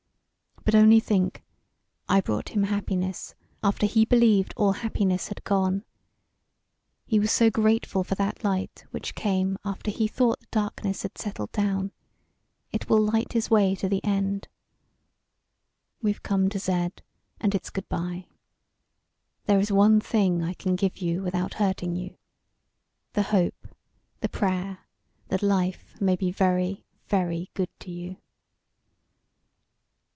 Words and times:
But 0.63 0.75
only 0.75 0.99
think 0.99 1.43
I 2.07 2.21
brought 2.21 2.49
him 2.49 2.63
happiness 2.63 3.33
after 3.63 3.87
he 3.87 4.05
believed 4.05 4.53
all 4.55 4.73
happiness 4.73 5.27
had 5.29 5.43
gone. 5.43 5.83
He 7.03 7.19
was 7.19 7.31
so 7.31 7.49
grateful 7.49 8.03
for 8.03 8.13
that 8.15 8.43
light 8.43 8.85
which 8.91 9.15
came 9.15 9.57
after 9.65 9.89
he 9.89 10.07
thought 10.07 10.39
the 10.39 10.45
darkness 10.51 11.01
had 11.01 11.17
settled 11.17 11.51
down. 11.51 11.91
It 12.71 12.87
will 12.87 13.01
light 13.01 13.33
his 13.33 13.49
way 13.49 13.73
to 13.73 13.89
the 13.89 14.03
end. 14.05 14.47
"We've 15.99 16.21
come 16.21 16.47
to 16.49 16.59
Z, 16.59 16.91
and 17.39 17.55
it's 17.55 17.71
good 17.71 17.89
bye. 17.89 18.27
There 19.45 19.59
is 19.59 19.71
one 19.71 19.99
thing 19.99 20.43
I 20.43 20.53
can 20.53 20.75
give 20.75 20.99
you 20.99 21.23
without 21.23 21.55
hurting 21.55 21.95
you, 21.95 22.17
the 23.13 23.23
hope, 23.23 23.67
the 24.19 24.29
prayer, 24.29 24.85
that 25.29 25.41
life 25.41 25.99
may 25.99 26.15
be 26.15 26.31
very, 26.31 26.85
very 27.07 27.49
good 27.55 27.69
to 27.79 27.91
you." 27.91 28.17